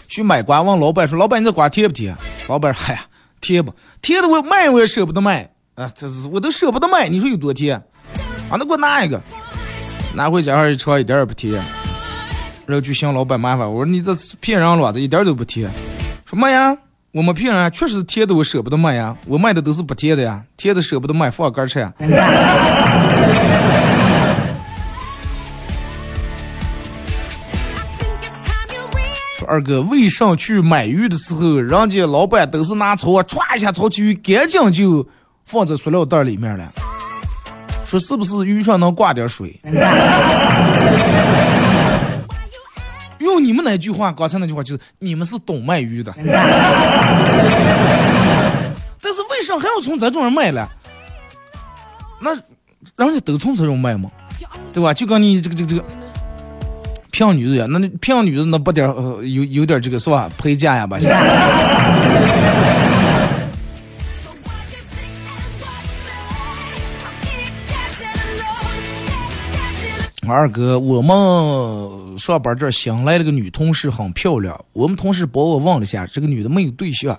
[0.06, 2.16] 去买瓜，问老板说：“老板，你这瓜甜不甜？”
[2.48, 3.00] 老板，嗨呀，
[3.40, 3.74] 甜不？
[4.02, 7.08] 甜的我卖我也舍不得卖啊，这我都舍不得卖。
[7.08, 7.76] 你说有多甜？
[8.50, 9.18] 啊，那给我拿一个，
[10.14, 11.54] 拿回家一尝，一点也不甜。
[12.66, 15.70] 然后就向老板麻烦，我说你这是骗人了，这一点都不甜。
[16.26, 16.76] 说妈呀，
[17.12, 21.92] 我没骗人，确实甜的我舍不得卖呀，我卖的都是不甜的呀，甜的舍不得卖，放干吃呀。
[29.44, 35.06] 二哥，为啥去买鱼的时候，人家老板都是拿锹歘一下抄起鱼，赶紧就
[35.44, 36.64] 放在塑料袋里面了？
[37.84, 39.60] 说是不是鱼上能挂点水？
[43.18, 46.12] 用你们那句话，刚才那句话就是你们是懂卖鱼的。
[49.00, 50.68] 但是为啥还要从这种人卖了？
[52.20, 52.34] 那
[52.96, 54.10] 人家都从这种卖吗？
[54.72, 54.92] 对吧？
[54.92, 55.84] 就跟你这个这个这个。
[57.14, 58.84] 骗女子呀，那骗女子那不点
[59.22, 60.28] 有有点这个是吧？
[60.36, 60.98] 陪嫁呀吧。
[70.26, 74.58] 二哥，我们上班这新来了个女同事，很漂亮。
[74.72, 77.16] 我们同事帮我问了一下，这个女的没有对象。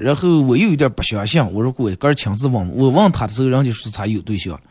[0.00, 4.58] 然后我又有点不相信，我说我哥亲自问，我问他的时候，人家说他有对象。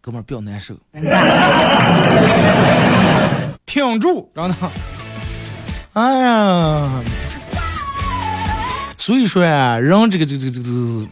[0.00, 0.74] 哥们儿，不要难受，
[3.66, 4.56] 挺住，真的。
[5.92, 6.88] 哎呀，
[8.96, 11.06] 所以说呀，人这个这个这个这个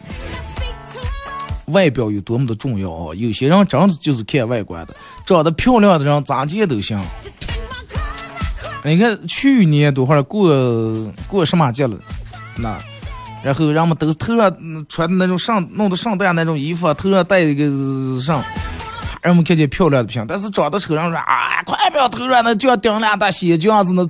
[1.67, 3.15] 外表有多么的重要啊！
[3.15, 4.95] 有些人真的就是看外观的，
[5.27, 6.99] 长得漂亮的人咋见都行。
[8.87, 10.55] 你看去年多会儿过
[11.27, 11.97] 过什么节了？
[12.57, 12.79] 那，
[13.43, 14.49] 然后人们都头上
[14.89, 18.41] 穿的那种上弄的上带那种衣服，头上戴一个上。
[19.23, 24.07] 人们看见漂亮的不行，但是长得丑，人说啊，快不要头上那就要顶两大血浆子那。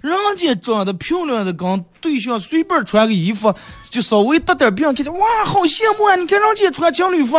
[0.00, 3.52] 人家长得漂亮的，跟对象随便穿个衣服，
[3.90, 6.14] 就稍微得点病，看见哇，好羡慕啊！
[6.14, 7.36] 你看人家穿情侣服，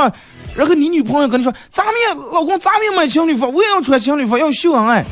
[0.56, 5.06] 然后你女朋友跟你说，咱们也老公，咱们也买情侣服，我也要穿情侣服，要秀恩爱。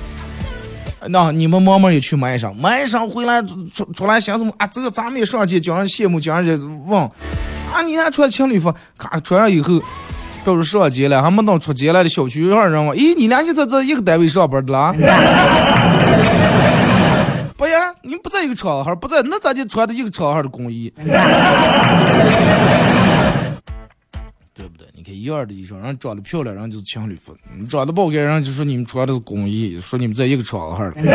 [1.10, 4.68] 那你们慢慢也去买一双，买一双回来出出来想什么啊？
[4.68, 7.00] 这个咱们也上去叫人羡慕，叫人家问。
[7.72, 7.82] 啊！
[7.86, 9.80] 你还穿情侣服，咔穿上以后，
[10.44, 14.94] 到时候上街了，还没等出街来的小区上人问：咦，你俩就在这一个单位上班的啦？
[17.56, 20.92] 不呀，你们不在一个厂行，不在那咋就穿的一个厂行的工衣？
[25.00, 31.02] 你看一样的衣裳，人长得漂亮，人就是情侣服；你长得不好看，人就说你们穿的是工衣，说你们在一个厂子的。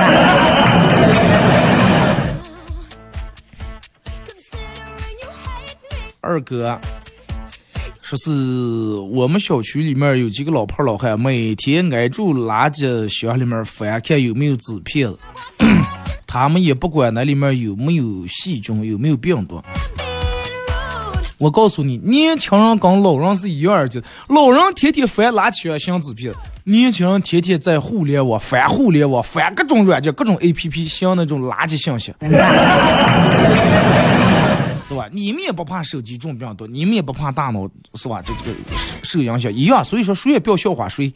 [6.21, 6.81] 二哥
[8.01, 8.31] 说是
[9.11, 15.19] 我们小区里面有几个老婆老汉，每天挨住垃圾箱里面翻看有没有纸片子，
[16.25, 19.61] 他们也不管那里面有没有细菌，有没有病毒。
[21.43, 26.33] 我告诉你，年轻人跟老人是一样的，老人天天翻垃圾箱、纸片，
[26.63, 32.15] 年轻人天天在互联网翻互联网，翻各种软件、各种 APP，像那种垃圾信息。
[32.21, 32.31] 对
[34.97, 35.09] 吧？
[35.11, 38.23] 你们也不怕手机中病毒，你们也不怕大脑是吧？
[38.25, 38.57] 这这个
[39.03, 41.13] 受影响一样，所以说谁也不要笑话谁。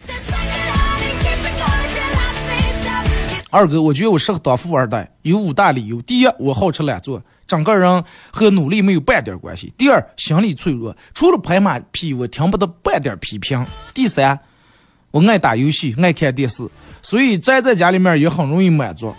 [3.51, 14.39] 二哥，我觉得我适合当富二代，有五大理由：第一，我好吃懒做，整个人和努力没有半点关系；第二，心理脆弱，除了拍马屁，我听不得半点批评；第三，
[15.11, 16.69] 我爱打游戏，爱看电视，
[17.03, 19.15] 所以宅在家里面也很容易满足。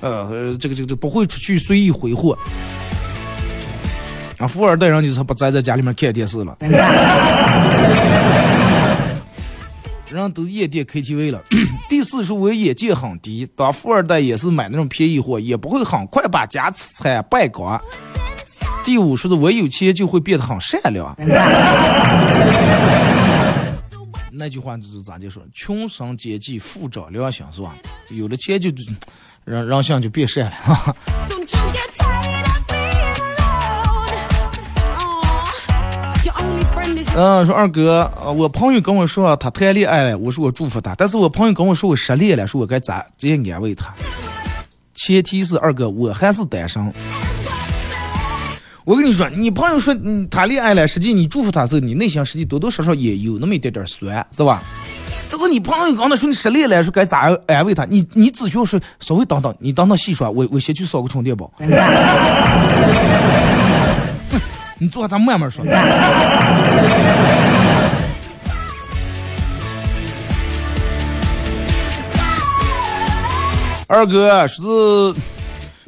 [0.00, 2.36] 呃，这个这个这不会出去随意挥霍。
[4.38, 6.56] 啊，富二代人就是不宅在家里面看电视了，
[10.10, 11.42] 人都夜店 KTV 了。
[11.88, 17.80] 第四是我眼界很低，当富二代也是买那种便宜货，也不会很快把家产败光。
[18.84, 21.14] 第五说是我有钱就会变得很善良。
[24.32, 27.74] 那句话就是咋就说，穷生奸计，富长良心，是吧？
[28.08, 28.70] 有了钱就
[29.44, 30.96] 人人性就变善了。
[37.20, 40.94] 嗯，说二哥，我朋友跟我说他谈恋爱了，我说我祝福他。
[40.94, 43.92] 但是我朋友跟我说我失恋了，说我该咋直接安慰他。
[44.94, 46.80] 前提是二哥我还是单身。
[48.84, 54.62] 我跟你说，你朋友说你谈恋爱了，实际你祝福他时候，你内心实际多多少少也有那么一点点酸，是吧？
[55.28, 57.84] 但是你朋友刚才说你失恋了，说该咋安慰他？
[57.86, 61.52] 你你只需要说稍微等等，你等等细说，我我先去扫个充电宝。
[64.78, 65.64] 你坐，咱慢慢说。
[73.90, 75.20] 二哥说是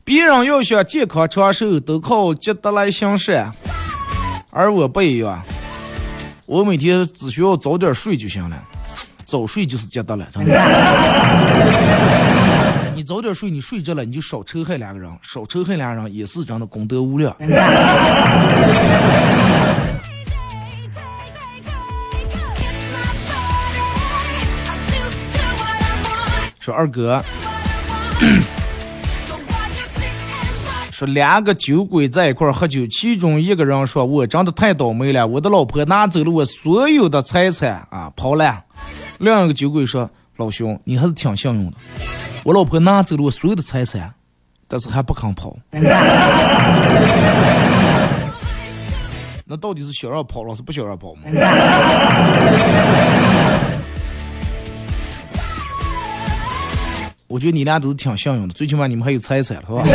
[0.02, 3.52] 别人要想健康长寿，都靠积德来行善，
[4.50, 5.40] 而我不一样，
[6.46, 8.56] 我每天只需要早点睡就行了，
[9.26, 12.29] 早睡就是积德了，真的。
[13.00, 17.34] 你早点睡，你睡着了，你就少仇恨两个人，少仇恨两个人也是真的功德无量。
[26.60, 27.24] 说二哥，
[30.92, 38.64] 说两个酒鬼在一块喝酒，其中一个人说：“我真的太倒霉了，我的老婆拿走了我所有的财产啊，跑了。”
[39.16, 41.78] 另一个酒鬼说：“老兄，你还是挺幸运的。”
[42.42, 44.14] 我老婆拿走了我所有的财产，
[44.66, 45.54] 但是还不肯跑。
[49.44, 51.22] 那到底是想让跑了，是不想让跑吗？
[57.26, 59.82] 我觉得你俩都是挺幸运的，最起码你们还有财产，是吧？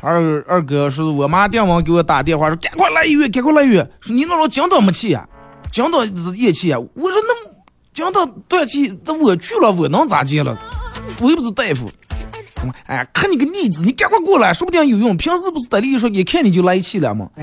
[0.00, 3.88] 二二哥说，我妈电话给我打电话说，赶快来医院，赶快来医院。
[4.00, 5.28] 说你姥姥今早没去呀？
[5.72, 6.04] 讲到
[6.34, 6.78] 咽气啊！
[6.78, 7.34] 我说那
[7.94, 10.56] 讲到断气，那我去了，我能咋接了？
[11.18, 11.90] 我又不是大夫。
[12.86, 15.16] 哎呀，看你个逆子，你赶快过来，说不定有用。
[15.16, 17.30] 平时不是得力说一看你就来气了吗？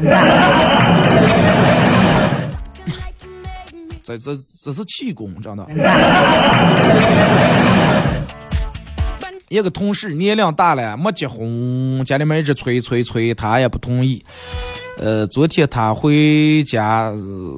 [4.03, 5.65] 这这这是气功，真的。
[9.49, 14.23] 一个同事年龄大了，没结婚，家里面一直催催催，他也不同意。
[15.01, 17.13] 呃，昨天他回家，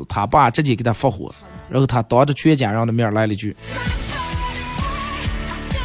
[0.07, 1.33] 他爸直接给他发火，
[1.69, 3.55] 然后他当着全家人的面来了一句：“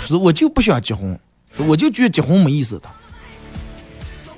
[0.06, 1.18] 说我就不想结婚，
[1.66, 2.78] 我就觉得结婚没意思。”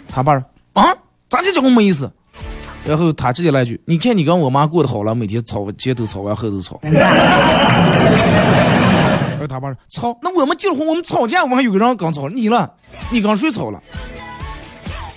[0.09, 0.45] 他他爸说
[0.75, 0.97] ：“啊，
[1.29, 2.09] 咋就结婚没意思？”
[2.87, 6.93] 然后他直接来句：“你看你跟我妈过得好了，每天吵，前头吵完后头吵。”然
[9.41, 12.75] 后他爸说：“吵，那我们结了婚，我们吵架，我们还有个人刚吵你了，
[13.11, 13.83] 你刚睡吵了。”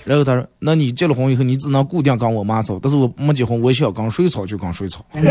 [0.04, 5.06] 然后他说：“那你结了婚以后，你只能固定跟我妈吵，但是我没结婚，我想跟谁吵就跟谁吵。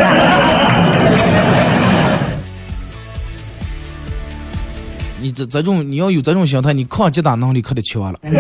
[5.20, 8.18] 你这这种你要有这种心态，你抗击打能力可得强了。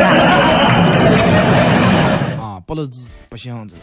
[2.40, 2.88] 啊，不能
[3.28, 3.74] 不行这。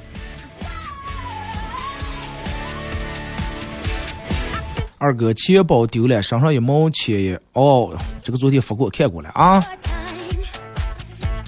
[4.98, 9.64] 二哥钱包丢了，身上一毛钱也哦，这个昨天发给我看过了啊。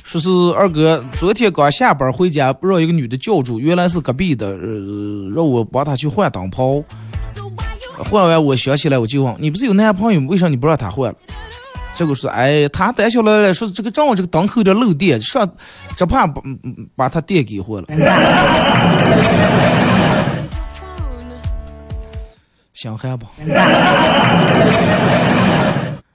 [0.10, 6.84] 说是二哥昨天刚下班回家，不让一个女的叫住，原来是隔壁的，呃，让我帮她去换灯泡。
[8.10, 11.16] 换完我想起来，我就问你不是有男朋友，为啥你不让他换了？
[11.94, 15.48] 结果说哎，他胆小了，说这个正好这个灯口有点漏电，上
[15.96, 16.42] 只怕把
[16.96, 17.88] 把他电给换了。
[22.74, 23.28] 想害不？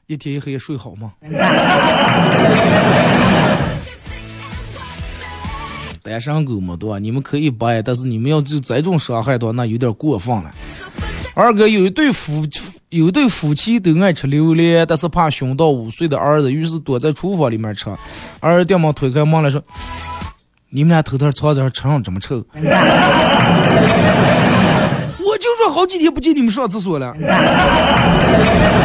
[0.07, 1.12] 一天一黑睡好吗？
[6.05, 6.99] 单身狗嘛，对吧？
[6.99, 10.51] 你们可以掰，但是你们要就这种伤害的话，那有点过分了。
[11.35, 12.47] 二哥有一对夫
[12.91, 17.91] 有一对夫妻都爱吃榴莲，但是怕熏到五岁的儿子，于是躲在厨房里面吃。
[18.41, 19.61] 儿子掉门推开门来说
[20.69, 22.37] ：“你们俩偷偷藏在车上这么臭？”
[25.27, 27.13] 我就说好几天不见你们上厕所了。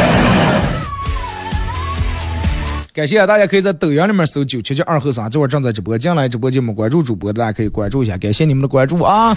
[2.91, 3.25] 感谢啊！
[3.25, 5.97] 大家可以在抖音里面搜“九七七二后三”，这会儿正在直播。
[5.97, 8.17] 进来直播间没关注主播的，大家可以关注一下。
[8.17, 9.35] 感谢你们的关注啊！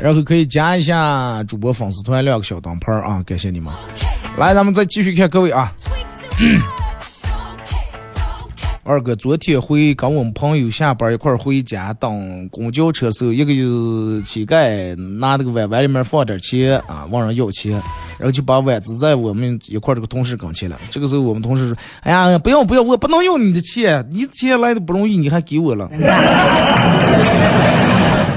[0.00, 3.22] 然后可以加一下主播粉丝团，亮个小灯牌啊！
[3.24, 3.72] 感谢你们。
[4.36, 5.72] 来，咱们再继续看各位啊。
[8.84, 13.52] 二哥昨天回跟我们朋友下班一块回家，等公交车时候，一个
[14.22, 17.70] 乞丐拿那个碗碗里面放点钱啊，问人要钱，
[18.18, 20.76] 然后就把碗支在我们一块这个同事跟前了。
[20.90, 25.88] 这个时候我们同事说：“哎呀，不要不要，我不能要你的钱，你钱来的不容易，你还给我了。”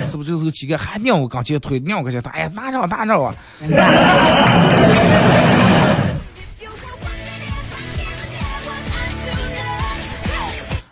[0.05, 2.31] 是不是这时候乞丐还让我跟前推，让我跟前推？
[2.33, 3.33] 哎呀，拿着拿着啊！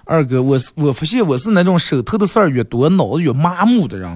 [0.05, 4.13] 二哥，我是我发现我是那种手头的事儿越多，脑子越麻木的人。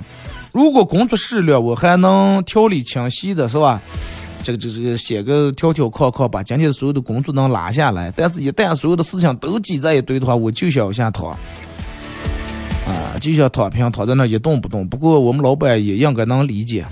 [0.51, 3.79] 如果工作适量，我还能条理清晰的，是吧？
[4.43, 8.11] 这个这这个写个条条框框，把今天所有的工作能拉下来。
[8.15, 11.37] 但是，一旦所有的事情都挤在一堆的话，我就想往下躺，啊，
[13.21, 14.85] 就想躺平，躺在那一动不动。
[14.87, 16.85] 不过，我们老板也应该能理解，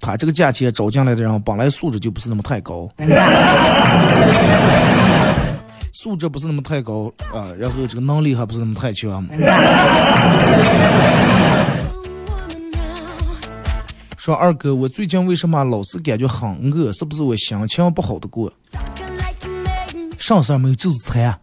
[0.00, 2.88] 他这个价钱招进来的人本来素质就不是那么太高。
[6.00, 9.26] 素质不是那么太高啊，然后这个能力还不是那么太强。
[14.16, 16.92] 说二哥，我最近为什么老是感觉很饿？
[16.92, 18.52] 是不是我心情不好的过？
[20.18, 21.24] 上事没有，就是馋。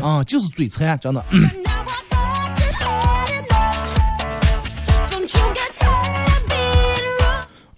[0.00, 1.20] 啊，就是嘴馋，真的。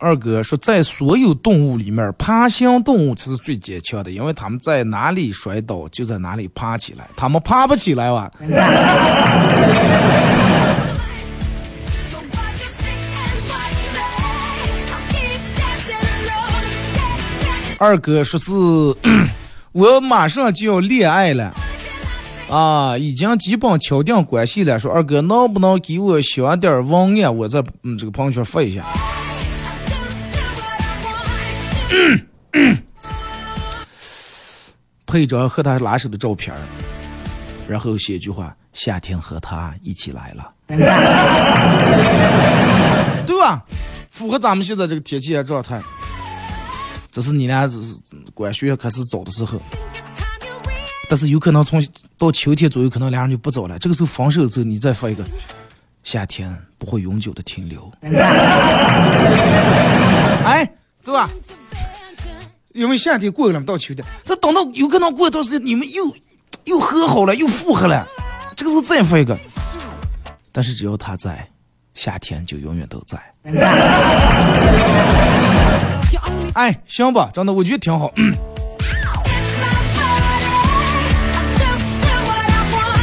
[0.02, 7.06] 二哥说，在所有动物里面，爬行动物才是最坚强的，因为他们在哪里摔倒，就在哪里爬起来。
[7.14, 8.32] 他们爬不起来哇！
[17.78, 18.50] 二哥说是，
[19.72, 21.52] 我马上就要恋爱了，
[22.48, 24.80] 啊，已经基本敲定关系了。
[24.80, 28.82] 说二哥能不能给我想点文案，我在嗯这个朋友圈发一下。
[35.06, 36.54] 拍一张和他拉手的照片
[37.68, 40.50] 然后写一句话：“夏天和他一起来了。”
[43.26, 43.64] 对吧？
[44.10, 45.80] 符合咱们现在这个天气状态。
[47.10, 47.68] 这是你俩
[48.34, 49.60] 关学开始走的时候，
[51.08, 51.84] 但是有可能从
[52.16, 53.76] 到秋天左右，可能俩人就不走了。
[53.80, 55.24] 这个时候分手的时候，你再发一个
[56.04, 57.90] ：“夏天不会永久的停留。”
[60.44, 60.72] 哎，
[61.10, 61.28] 对吧？
[62.72, 66.04] 因为夏天过了嘛，到秋天，这等到有可能过一段时间，你们又
[66.66, 68.06] 又和好了，又复合了，
[68.54, 69.36] 这个时候再发一个。
[70.52, 71.48] 但是只要他在，
[71.96, 73.18] 夏天就永远都在。
[76.54, 78.12] 哎，行吧，真的，我觉得挺好。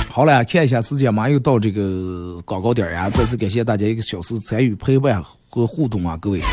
[0.09, 3.09] 好了，看一下时间，马上又到这个广告点呀！
[3.09, 6.47] 再次感谢大家一个小时参与陪伴和互动啊，各位，呃，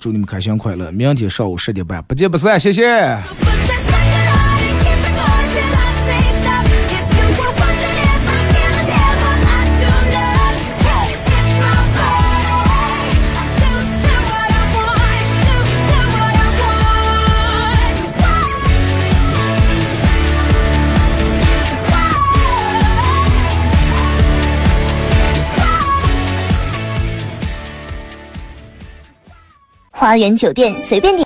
[0.00, 0.90] 祝你们开心快乐！
[0.90, 3.55] 明天上午十点半不见不散，谢谢。
[30.06, 31.24] 花园酒店随便点。